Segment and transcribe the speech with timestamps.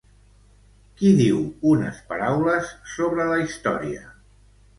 [1.01, 1.37] Qui diu
[1.73, 4.09] unes paraules sobre la història?